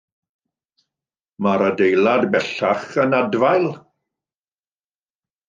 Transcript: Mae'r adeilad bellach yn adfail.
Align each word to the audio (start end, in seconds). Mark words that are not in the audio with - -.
Mae'r 1.47 1.63
adeilad 1.65 2.25
bellach 2.37 2.89
yn 3.05 3.15
adfail. 3.19 3.71